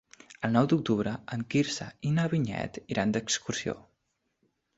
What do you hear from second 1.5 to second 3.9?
Quirze i na Vinyet iran d'excursió.